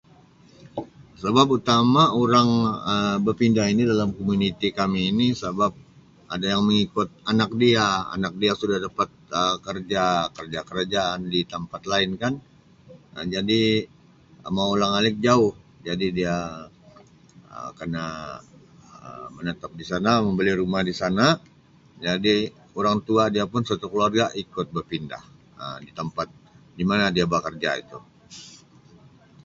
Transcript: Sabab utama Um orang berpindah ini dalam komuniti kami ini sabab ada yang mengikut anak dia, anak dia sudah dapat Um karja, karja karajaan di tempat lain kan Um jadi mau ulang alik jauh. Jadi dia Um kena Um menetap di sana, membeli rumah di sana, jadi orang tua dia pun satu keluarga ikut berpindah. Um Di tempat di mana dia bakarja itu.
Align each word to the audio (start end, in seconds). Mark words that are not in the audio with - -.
Sabab 1.21 1.47
utama 1.61 2.03
Um 2.13 2.17
orang 2.25 2.49
berpindah 3.25 3.67
ini 3.73 3.83
dalam 3.91 4.09
komuniti 4.17 4.67
kami 4.79 5.01
ini 5.13 5.25
sabab 5.41 5.73
ada 6.33 6.45
yang 6.57 6.61
mengikut 6.67 7.09
anak 7.31 7.51
dia, 7.61 7.85
anak 8.15 8.33
dia 8.41 8.51
sudah 8.61 8.77
dapat 8.85 9.09
Um 9.39 9.55
karja, 9.65 10.05
karja 10.37 10.59
karajaan 10.69 11.19
di 11.33 11.39
tempat 11.53 11.81
lain 11.91 12.11
kan 12.21 12.33
Um 13.15 13.27
jadi 13.35 13.63
mau 14.55 14.67
ulang 14.75 14.93
alik 14.99 15.15
jauh. 15.25 15.51
Jadi 15.87 16.07
dia 16.17 16.35
Um 17.55 17.69
kena 17.79 18.05
Um 19.05 19.27
menetap 19.37 19.69
di 19.79 19.85
sana, 19.91 20.13
membeli 20.25 20.51
rumah 20.61 20.81
di 20.89 20.93
sana, 21.01 21.27
jadi 22.05 22.35
orang 22.79 22.97
tua 23.07 23.23
dia 23.35 23.45
pun 23.53 23.61
satu 23.69 23.85
keluarga 23.91 24.25
ikut 24.43 24.67
berpindah. 24.75 25.23
Um 25.63 25.77
Di 25.85 25.91
tempat 25.99 26.25
di 26.77 26.81
mana 26.89 27.05
dia 27.15 27.25
bakarja 27.33 27.69
itu. 27.83 27.99